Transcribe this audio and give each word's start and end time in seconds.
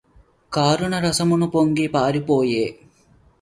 కరుణరసము 0.51 1.47
పొంగి 1.47 1.85
పొరలిపోయె 1.87 2.65